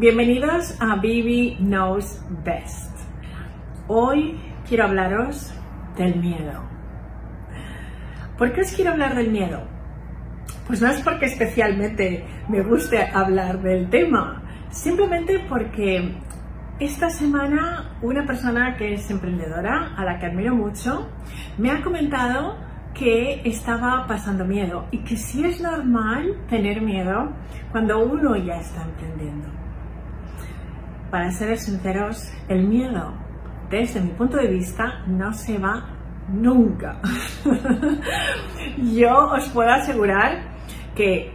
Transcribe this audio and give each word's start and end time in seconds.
Bienvenidos 0.00 0.80
a 0.80 0.94
Bibi 0.94 1.56
Knows 1.58 2.22
Best. 2.44 2.96
Hoy 3.88 4.38
quiero 4.68 4.84
hablaros 4.84 5.52
del 5.96 6.20
miedo. 6.20 6.62
¿Por 8.38 8.52
qué 8.52 8.60
os 8.60 8.70
quiero 8.70 8.92
hablar 8.92 9.16
del 9.16 9.32
miedo? 9.32 9.64
Pues 10.68 10.80
no 10.80 10.86
es 10.86 11.00
porque 11.00 11.26
especialmente 11.26 12.24
me 12.48 12.62
guste 12.62 13.02
hablar 13.12 13.60
del 13.60 13.90
tema, 13.90 14.40
simplemente 14.70 15.44
porque 15.48 16.14
esta 16.78 17.10
semana 17.10 17.98
una 18.00 18.24
persona 18.24 18.76
que 18.76 18.94
es 18.94 19.10
emprendedora, 19.10 19.96
a 19.96 20.04
la 20.04 20.20
que 20.20 20.26
admiro 20.26 20.54
mucho, 20.54 21.08
me 21.58 21.72
ha 21.72 21.82
comentado 21.82 22.56
que 22.94 23.42
estaba 23.44 24.06
pasando 24.06 24.44
miedo 24.44 24.86
y 24.92 24.98
que 24.98 25.16
sí 25.16 25.44
es 25.44 25.60
normal 25.60 26.36
tener 26.48 26.82
miedo 26.82 27.32
cuando 27.72 27.98
uno 27.98 28.36
ya 28.36 28.60
está 28.60 28.84
emprendiendo. 28.84 29.67
Para 31.10 31.30
ser 31.30 31.56
sinceros, 31.56 32.30
el 32.48 32.68
miedo, 32.68 33.14
desde 33.70 34.00
mi 34.00 34.10
punto 34.10 34.36
de 34.36 34.48
vista, 34.48 35.04
no 35.06 35.32
se 35.32 35.58
va 35.58 35.98
nunca. 36.28 37.00
Yo 38.76 39.30
os 39.32 39.48
puedo 39.48 39.70
asegurar 39.70 40.58
que 40.94 41.32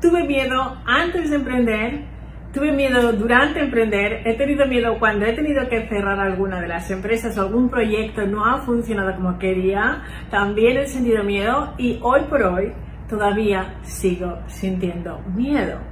tuve 0.00 0.24
miedo 0.24 0.76
antes 0.84 1.30
de 1.30 1.36
emprender, 1.36 2.04
tuve 2.52 2.72
miedo 2.72 3.12
durante 3.12 3.60
emprender, 3.60 4.26
he 4.26 4.34
tenido 4.34 4.66
miedo 4.66 4.98
cuando 4.98 5.24
he 5.24 5.34
tenido 5.34 5.68
que 5.68 5.86
cerrar 5.86 6.18
alguna 6.18 6.60
de 6.60 6.66
las 6.66 6.90
empresas 6.90 7.38
o 7.38 7.42
algún 7.42 7.68
proyecto 7.68 8.26
no 8.26 8.44
ha 8.44 8.58
funcionado 8.62 9.14
como 9.14 9.38
quería, 9.38 10.02
también 10.30 10.78
he 10.78 10.86
sentido 10.86 11.22
miedo 11.22 11.74
y 11.78 12.00
hoy 12.02 12.22
por 12.28 12.42
hoy 12.42 12.72
todavía 13.08 13.76
sigo 13.82 14.38
sintiendo 14.48 15.20
miedo 15.36 15.91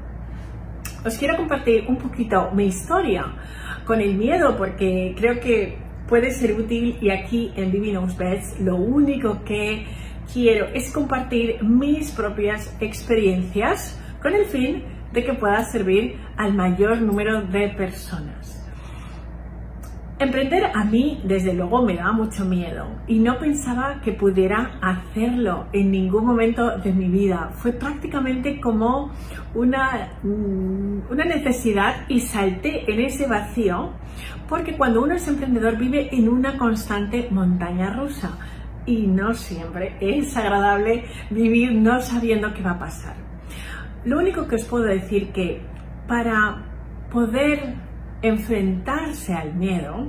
os 1.05 1.17
quiero 1.17 1.37
compartir 1.37 1.87
un 1.89 1.97
poquito 1.97 2.51
mi 2.53 2.67
historia 2.67 3.25
con 3.85 4.01
el 4.01 4.15
miedo 4.15 4.57
porque 4.57 5.15
creo 5.17 5.41
que 5.41 5.79
puede 6.09 6.31
ser 6.31 6.53
útil 6.53 6.99
y 7.01 7.11
aquí 7.11 7.53
en 7.57 7.71
Divinos 7.71 8.17
Beds 8.17 8.61
lo 8.61 8.77
único 8.77 9.43
que 9.45 9.87
quiero 10.33 10.67
es 10.75 10.93
compartir 10.93 11.63
mis 11.63 12.11
propias 12.11 12.77
experiencias 12.81 13.99
con 14.21 14.35
el 14.35 14.45
fin 14.47 14.85
de 15.13 15.25
que 15.25 15.33
pueda 15.35 15.65
servir 15.65 16.17
al 16.37 16.55
mayor 16.55 17.01
número 17.01 17.43
de 17.43 17.69
personas. 17.71 18.60
Emprender 20.21 20.67
a 20.75 20.85
mí, 20.85 21.19
desde 21.25 21.55
luego, 21.55 21.83
me 21.83 21.97
da 21.97 22.13
mucho 22.13 22.45
miedo 22.45 22.87
y 23.07 23.19
no 23.21 23.39
pensaba 23.39 24.03
que 24.03 24.13
pudiera 24.13 24.79
hacerlo 24.83 25.69
en 25.73 25.91
ningún 25.91 26.27
momento 26.27 26.77
de 26.77 26.93
mi 26.93 27.09
vida. 27.09 27.49
Fue 27.55 27.73
prácticamente 27.73 28.61
como 28.61 29.13
una, 29.55 30.11
mm, 30.23 31.11
una 31.11 31.25
necesidad 31.25 32.05
y 32.09 32.21
salté 32.21 32.93
en 32.93 33.01
ese 33.01 33.27
vacío 33.27 33.95
porque 34.47 34.77
cuando 34.77 35.03
uno 35.03 35.15
es 35.15 35.27
emprendedor 35.27 35.79
vive 35.79 36.15
en 36.15 36.29
una 36.29 36.59
constante 36.59 37.29
montaña 37.31 37.91
rusa 37.95 38.37
y 38.85 39.07
no 39.07 39.33
siempre 39.33 39.97
es 40.03 40.37
agradable 40.37 41.05
vivir 41.31 41.73
no 41.73 41.99
sabiendo 42.03 42.53
qué 42.53 42.61
va 42.61 42.73
a 42.73 42.79
pasar. 42.79 43.15
Lo 44.05 44.19
único 44.19 44.47
que 44.47 44.57
os 44.57 44.65
puedo 44.67 44.85
decir 44.85 45.33
que 45.33 45.63
para 46.07 46.67
poder 47.11 47.89
enfrentarse 48.23 49.35
al 49.35 49.55
miedo, 49.55 50.09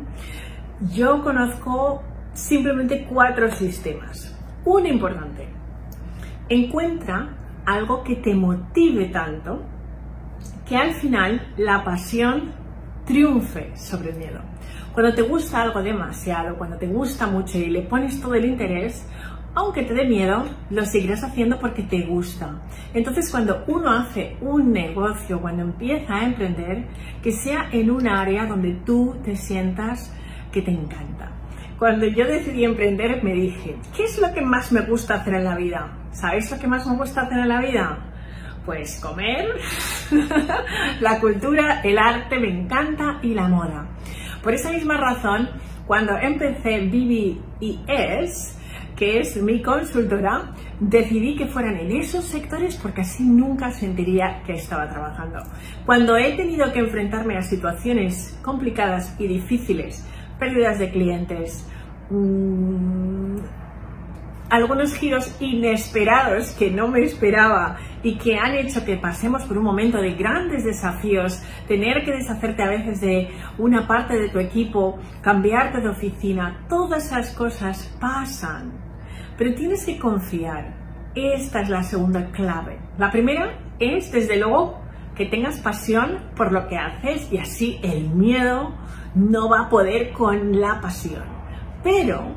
yo 0.93 1.23
conozco 1.23 2.03
simplemente 2.33 3.05
cuatro 3.05 3.51
sistemas. 3.51 4.37
Uno 4.65 4.87
importante, 4.87 5.47
encuentra 6.49 7.29
algo 7.65 8.03
que 8.03 8.15
te 8.15 8.33
motive 8.33 9.05
tanto 9.07 9.63
que 10.67 10.75
al 10.77 10.93
final 10.93 11.53
la 11.57 11.83
pasión 11.83 12.51
triunfe 13.05 13.75
sobre 13.75 14.11
el 14.11 14.17
miedo. 14.17 14.39
Cuando 14.93 15.13
te 15.13 15.21
gusta 15.21 15.61
algo 15.61 15.81
demasiado, 15.81 16.57
cuando 16.57 16.77
te 16.77 16.87
gusta 16.87 17.27
mucho 17.27 17.57
y 17.57 17.69
le 17.69 17.83
pones 17.83 18.19
todo 18.19 18.35
el 18.35 18.45
interés, 18.45 19.07
aunque 19.53 19.83
te 19.83 19.93
dé 19.93 20.05
miedo, 20.05 20.45
lo 20.69 20.85
seguirás 20.85 21.23
haciendo 21.23 21.59
porque 21.59 21.83
te 21.83 22.05
gusta. 22.05 22.61
Entonces, 22.93 23.29
cuando 23.29 23.63
uno 23.67 23.91
hace 23.91 24.37
un 24.41 24.71
negocio, 24.71 25.41
cuando 25.41 25.63
empieza 25.63 26.15
a 26.15 26.25
emprender, 26.25 26.87
que 27.21 27.31
sea 27.31 27.69
en 27.71 27.91
un 27.91 28.07
área 28.07 28.45
donde 28.45 28.73
tú 28.85 29.17
te 29.23 29.35
sientas 29.35 30.13
que 30.51 30.61
te 30.61 30.71
encanta. 30.71 31.31
Cuando 31.77 32.05
yo 32.05 32.25
decidí 32.25 32.63
emprender, 32.63 33.23
me 33.23 33.33
dije, 33.33 33.75
¿qué 33.95 34.03
es 34.03 34.19
lo 34.19 34.31
que 34.33 34.41
más 34.41 34.71
me 34.71 34.81
gusta 34.81 35.15
hacer 35.15 35.33
en 35.33 35.43
la 35.43 35.55
vida? 35.55 35.97
¿Sabéis 36.11 36.51
lo 36.51 36.59
que 36.59 36.67
más 36.67 36.85
me 36.85 36.95
gusta 36.95 37.21
hacer 37.21 37.39
en 37.39 37.49
la 37.49 37.59
vida? 37.59 37.97
Pues 38.65 38.99
comer, 39.01 39.47
la 41.01 41.19
cultura, 41.19 41.81
el 41.81 41.97
arte, 41.97 42.37
me 42.37 42.49
encanta 42.49 43.19
y 43.23 43.33
la 43.33 43.47
moda. 43.47 43.87
Por 44.43 44.53
esa 44.53 44.71
misma 44.71 44.97
razón, 44.97 45.49
cuando 45.87 46.17
empecé 46.17 46.81
Vivi 46.81 47.41
y 47.59 47.79
Es, 47.87 48.60
que 49.01 49.19
es 49.19 49.35
mi 49.41 49.63
consultora, 49.63 50.53
decidí 50.79 51.35
que 51.35 51.47
fueran 51.47 51.75
en 51.75 51.91
esos 51.91 52.23
sectores 52.23 52.75
porque 52.75 53.01
así 53.01 53.23
nunca 53.23 53.71
sentiría 53.71 54.43
que 54.45 54.53
estaba 54.53 54.87
trabajando. 54.87 55.39
Cuando 55.87 56.15
he 56.17 56.35
tenido 56.35 56.71
que 56.71 56.81
enfrentarme 56.81 57.35
a 57.35 57.41
situaciones 57.41 58.37
complicadas 58.43 59.15
y 59.19 59.25
difíciles, 59.25 60.07
pérdidas 60.37 60.77
de 60.77 60.91
clientes, 60.91 61.67
mmm, 62.11 63.37
algunos 64.51 64.93
giros 64.93 65.35
inesperados 65.39 66.51
que 66.51 66.69
no 66.69 66.87
me 66.87 67.01
esperaba 67.01 67.77
y 68.03 68.19
que 68.19 68.37
han 68.37 68.53
hecho 68.53 68.85
que 68.85 68.97
pasemos 68.97 69.45
por 69.45 69.57
un 69.57 69.63
momento 69.63 69.97
de 69.97 70.13
grandes 70.13 70.63
desafíos, 70.63 71.41
tener 71.67 72.05
que 72.05 72.11
deshacerte 72.11 72.61
a 72.61 72.69
veces 72.69 73.01
de 73.01 73.31
una 73.57 73.87
parte 73.87 74.13
de 74.19 74.29
tu 74.29 74.37
equipo, 74.37 74.99
cambiarte 75.23 75.81
de 75.81 75.89
oficina, 75.89 76.67
todas 76.69 77.07
esas 77.07 77.31
cosas 77.31 77.97
pasan 77.99 78.90
pero 79.41 79.55
tienes 79.55 79.83
que 79.87 79.97
confiar. 79.97 80.71
Esta 81.15 81.61
es 81.61 81.69
la 81.69 81.81
segunda 81.81 82.29
clave. 82.29 82.77
La 82.99 83.09
primera 83.09 83.57
es, 83.79 84.11
desde 84.11 84.37
luego, 84.37 84.79
que 85.15 85.25
tengas 85.25 85.59
pasión 85.61 86.19
por 86.35 86.51
lo 86.51 86.67
que 86.67 86.77
haces 86.77 87.27
y 87.33 87.39
así 87.39 87.79
el 87.81 88.11
miedo 88.11 88.75
no 89.15 89.49
va 89.49 89.61
a 89.61 89.69
poder 89.69 90.13
con 90.13 90.61
la 90.61 90.79
pasión. 90.79 91.23
Pero 91.83 92.35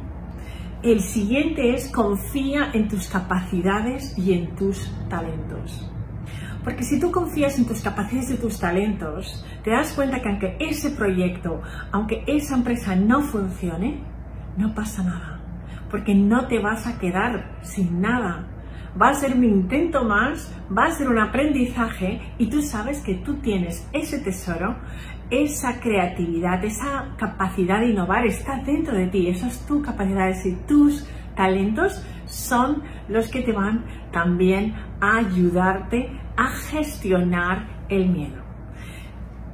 el 0.82 1.00
siguiente 1.00 1.74
es 1.74 1.92
confía 1.92 2.70
en 2.72 2.88
tus 2.88 3.06
capacidades 3.08 4.16
y 4.16 4.32
en 4.32 4.56
tus 4.56 4.90
talentos. 5.10 5.86
Porque 6.64 6.84
si 6.84 6.98
tú 6.98 7.12
confías 7.12 7.58
en 7.58 7.66
tus 7.66 7.82
capacidades 7.82 8.30
y 8.30 8.36
tus 8.38 8.58
talentos, 8.58 9.44
te 9.62 9.72
das 9.72 9.92
cuenta 9.92 10.22
que 10.22 10.30
aunque 10.30 10.56
ese 10.58 10.88
proyecto, 10.92 11.60
aunque 11.92 12.24
esa 12.26 12.54
empresa 12.54 12.96
no 12.96 13.20
funcione, 13.20 14.02
no 14.56 14.74
pasa 14.74 15.02
nada 15.02 15.33
porque 15.94 16.12
no 16.12 16.48
te 16.48 16.58
vas 16.58 16.88
a 16.88 16.98
quedar 16.98 17.56
sin 17.62 18.00
nada. 18.00 18.48
Va 19.00 19.10
a 19.10 19.14
ser 19.14 19.32
un 19.32 19.44
intento 19.44 20.02
más, 20.02 20.52
va 20.76 20.86
a 20.86 20.90
ser 20.90 21.08
un 21.08 21.20
aprendizaje 21.20 22.20
y 22.36 22.50
tú 22.50 22.62
sabes 22.62 23.00
que 23.00 23.14
tú 23.14 23.36
tienes 23.36 23.88
ese 23.92 24.18
tesoro, 24.18 24.74
esa 25.30 25.78
creatividad, 25.78 26.64
esa 26.64 27.14
capacidad 27.16 27.78
de 27.78 27.90
innovar 27.90 28.26
está 28.26 28.56
dentro 28.56 28.96
de 28.96 29.06
ti. 29.06 29.28
Esas 29.28 29.64
tus 29.66 29.86
capacidades 29.86 30.44
y 30.44 30.56
tus 30.66 31.08
talentos 31.36 32.04
son 32.26 32.82
los 33.06 33.30
que 33.30 33.42
te 33.42 33.52
van 33.52 33.84
también 34.10 34.74
a 35.00 35.18
ayudarte 35.18 36.10
a 36.36 36.48
gestionar 36.72 37.86
el 37.88 38.08
miedo. 38.08 38.42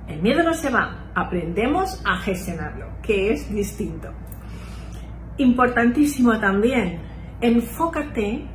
El 0.08 0.22
miedo 0.22 0.42
no 0.42 0.54
se 0.54 0.70
va, 0.70 1.10
aprendemos 1.14 2.02
a 2.06 2.16
gestionarlo, 2.16 2.86
que 3.02 3.30
es 3.30 3.52
distinto. 3.52 4.14
Importantísimo 5.38 6.38
también, 6.38 7.00
enfócate 7.40 8.46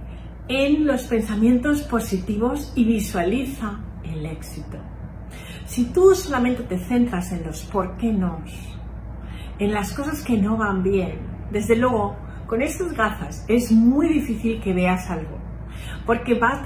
en 0.47 0.85
los 0.85 1.03
pensamientos 1.03 1.81
positivos 1.83 2.71
y 2.75 2.85
visualiza 2.85 3.79
el 4.03 4.25
éxito. 4.25 4.77
Si 5.65 5.85
tú 5.85 6.13
solamente 6.13 6.63
te 6.63 6.77
centras 6.77 7.31
en 7.31 7.43
los 7.43 7.63
por 7.63 7.97
qué 7.97 8.13
no, 8.13 8.39
en 9.57 9.73
las 9.73 9.93
cosas 9.93 10.23
que 10.23 10.37
no 10.37 10.57
van 10.57 10.83
bien, 10.83 11.19
desde 11.51 11.75
luego, 11.75 12.15
con 12.47 12.61
estas 12.61 12.93
gafas 12.93 13.45
es 13.47 13.71
muy 13.71 14.07
difícil 14.07 14.61
que 14.61 14.73
veas 14.73 15.09
algo 15.09 15.45
porque 16.05 16.35
vas 16.35 16.59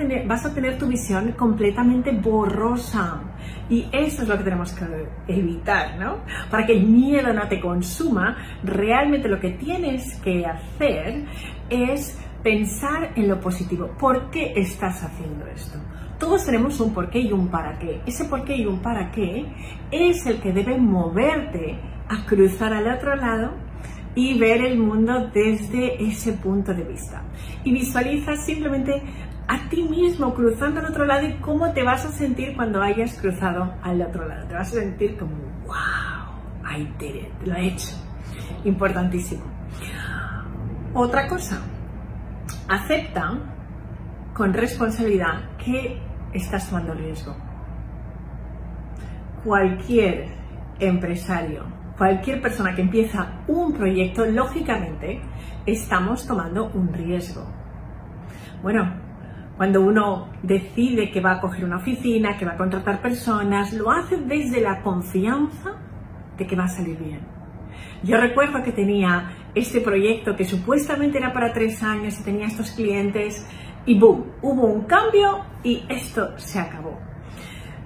a, 0.46 0.54
tener, 0.54 0.78
tu 0.78 0.88
visión 0.88 1.32
completamente 1.34 2.12
borrosa. 2.12 3.22
Y 3.70 3.88
eso 3.92 4.24
es 4.24 4.28
lo 4.28 4.38
que 4.38 4.44
tenemos 4.44 4.74
que 4.74 4.86
evitar, 5.28 5.98
¿no? 5.98 6.18
Para 6.50 6.66
que 6.66 6.74
el 6.74 6.86
miedo 6.86 7.32
no 7.34 7.48
te 7.48 7.60
consuma, 7.60 8.38
realmente 8.64 9.30
lo 9.30 9.40
que 9.40 9.52
tienes 9.52 10.16
que 10.22 10.46
hacer 10.46 11.26
es 11.70 12.20
pensar 12.44 13.14
en 13.16 13.28
lo 13.28 13.40
positivo. 13.40 13.92
¿Por 14.00 14.30
qué 14.30 14.54
estás 14.56 15.04
haciendo 15.04 15.46
esto? 15.48 15.80
Todos 16.20 16.46
tenemos 16.46 16.80
un 16.82 16.94
por 16.94 17.10
qué 17.10 17.20
y 17.20 17.32
un 17.32 17.48
para 17.48 17.80
qué. 17.80 18.02
Ese 18.06 18.26
por 18.26 18.44
qué 18.44 18.58
y 18.58 18.66
un 18.66 18.80
para 18.80 19.12
qué 19.12 19.46
es 19.92 20.26
el 20.26 20.42
que 20.42 20.52
debe 20.52 20.78
moverte 20.78 21.80
a 22.10 22.26
cruzar 22.26 22.74
al 22.74 22.88
otro 22.88 23.16
lado 23.16 23.69
y 24.16 24.38
ver 24.38 24.62
el 24.62 24.78
mundo 24.78 25.30
desde 25.34 26.04
ese 26.04 26.34
punto 26.34 26.74
de 26.74 26.84
vista. 26.84 27.24
Y 27.64 27.74
visualiza 27.74 28.36
simplemente 28.36 29.02
a 29.48 29.70
ti 29.70 29.84
mismo 29.84 30.34
cruzando 30.34 30.80
al 30.80 30.88
otro 30.88 31.06
lado 31.06 31.28
y 31.28 31.34
cómo 31.38 31.72
te 31.74 31.84
vas 31.84 32.06
a 32.06 32.12
sentir 32.12 32.56
cuando 32.56 32.82
hayas 32.82 33.18
cruzado 33.20 33.74
al 33.82 34.02
otro 34.02 34.28
lado. 34.28 34.48
Te 34.48 34.54
vas 34.54 34.70
a 34.70 34.80
sentir 34.80 35.18
como, 35.18 35.36
wow, 35.66 36.78
I 36.78 36.88
did 37.00 37.16
it, 37.16 37.48
lo 37.48 37.56
he 37.56 37.68
hecho. 37.68 37.96
Importantísimo. 38.64 39.44
Otra 40.94 41.28
cosa, 41.28 41.62
acepta 42.68 43.40
con 44.34 44.54
responsabilidad 44.54 45.50
que 45.58 46.00
estás 46.34 46.70
tomando 46.70 46.94
riesgo. 46.94 47.36
Cualquier 49.44 50.28
empresario, 50.80 51.64
cualquier 52.00 52.42
persona 52.42 52.74
que 52.74 52.82
empieza 52.82 53.44
un 53.48 53.74
proyecto, 53.74 54.26
lógicamente 54.26 55.22
estamos 55.66 56.26
tomando 56.26 56.72
un 56.74 56.94
riesgo. 56.94 57.46
Bueno, 58.64 58.96
cuando 59.58 59.82
uno 59.82 60.30
decide 60.42 61.12
que 61.12 61.20
va 61.20 61.34
a 61.34 61.42
coger 61.42 61.66
una 61.66 61.76
oficina, 61.76 62.38
que 62.38 62.46
va 62.46 62.54
a 62.54 62.58
contratar 62.58 63.02
personas, 63.02 63.74
lo 63.74 63.92
hace 63.92 64.16
desde 64.16 64.62
la 64.62 64.82
confianza 64.82 65.76
de 66.38 66.48
que 66.48 66.56
va 66.56 66.64
a 66.64 66.70
salir 66.70 66.98
bien. 66.98 67.20
Yo 68.02 68.18
recuerdo 68.18 68.64
que 68.64 68.72
tenía 68.72 69.32
este 69.54 69.82
proyecto 69.82 70.38
que 70.38 70.46
supuestamente 70.46 71.18
era 71.18 71.34
para 71.34 71.52
tres 71.52 71.84
años 71.84 72.18
y 72.18 72.24
tenía 72.24 72.48
estos 72.48 72.72
clientes 72.72 73.46
y 73.86 74.00
boom, 74.00 74.24
hubo 74.42 74.68
un 74.68 74.84
cambio 74.84 75.42
y 75.64 75.84
esto 75.90 76.38
se 76.38 76.60
acabó. 76.60 77.09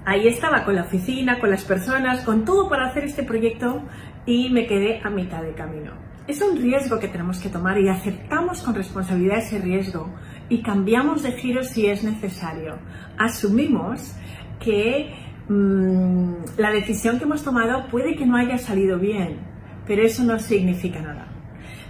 Ahí 0.05 0.27
estaba 0.27 0.65
con 0.65 0.75
la 0.75 0.81
oficina, 0.81 1.39
con 1.39 1.49
las 1.49 1.63
personas, 1.63 2.25
con 2.25 2.43
todo 2.43 2.67
para 2.67 2.87
hacer 2.87 3.05
este 3.05 3.23
proyecto 3.23 3.83
y 4.25 4.49
me 4.49 4.67
quedé 4.67 4.99
a 5.01 5.09
mitad 5.09 5.41
de 5.41 5.53
camino. 5.53 5.91
Es 6.27 6.41
un 6.41 6.57
riesgo 6.57 6.99
que 6.99 7.07
tenemos 7.07 7.39
que 7.39 7.49
tomar 7.49 7.79
y 7.79 7.87
aceptamos 7.87 8.61
con 8.63 8.75
responsabilidad 8.75 9.37
ese 9.37 9.59
riesgo 9.59 10.09
y 10.49 10.61
cambiamos 10.61 11.23
de 11.23 11.31
giro 11.33 11.63
si 11.63 11.87
es 11.87 12.03
necesario. 12.03 12.79
Asumimos 13.17 14.13
que 14.59 15.13
mm, 15.47 16.33
la 16.57 16.71
decisión 16.71 17.17
que 17.17 17.23
hemos 17.23 17.43
tomado 17.43 17.87
puede 17.87 18.15
que 18.15 18.25
no 18.25 18.35
haya 18.35 18.57
salido 18.57 18.99
bien, 18.99 19.39
pero 19.87 20.01
eso 20.01 20.23
no 20.23 20.37
significa 20.37 21.01
nada. 21.01 21.27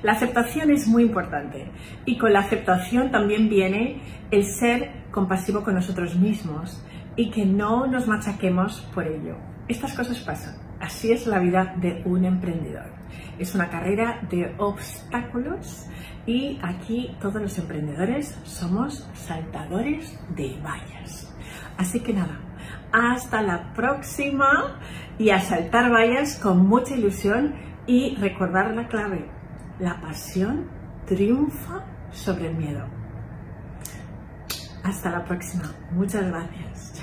La 0.04 0.12
aceptación 0.12 0.69
es 0.69 0.88
muy 0.88 1.04
importante 1.04 1.71
y 2.06 2.18
con 2.19 2.33
la 2.33 2.42
aceptación 2.42 3.10
también 3.10 3.50
viene 3.50 4.01
el 4.30 4.45
ser 4.45 4.92
compasivo 5.12 5.63
con 5.63 5.74
nosotros 5.75 6.15
mismos 6.15 6.83
y 7.15 7.31
que 7.31 7.45
no 7.45 7.88
nos 7.88 8.07
machaquemos 8.07 8.81
por 8.94 9.07
ello. 9.07 9.38
Estas 9.68 9.94
cosas 9.94 10.19
pasan. 10.19 10.56
Así 10.80 11.12
es 11.12 11.27
la 11.27 11.39
vida 11.39 11.75
de 11.77 12.01
un 12.06 12.25
emprendedor. 12.25 12.92
Es 13.39 13.56
una 13.56 13.69
carrera 13.69 14.19
de 14.30 14.54
obstáculos 14.57 15.88
y 16.25 16.60
aquí 16.62 17.15
todos 17.21 17.42
los 17.42 17.57
emprendedores 17.57 18.38
somos 18.44 19.07
saltadores 19.13 20.19
de 20.36 20.60
vallas. 20.62 21.33
Así 21.77 22.01
que 22.01 22.13
nada, 22.13 22.39
hasta 22.92 23.42
la 23.42 23.74
próxima 23.74 24.80
y 25.18 25.30
a 25.30 25.39
saltar 25.39 25.92
vallas 25.92 26.38
con 26.38 26.68
mucha 26.68 26.95
ilusión 26.95 27.56
y 27.88 28.15
recordar 28.18 28.74
la 28.75 28.88
clave. 28.88 29.30
La 29.80 30.00
pasión 30.01 30.69
triunfa 31.06 31.86
sobre 32.12 32.50
el 32.50 32.56
miedo. 32.56 32.86
Hasta 34.83 35.10
la 35.10 35.24
próxima. 35.24 35.71
Muchas 35.92 36.27
gracias. 36.27 37.03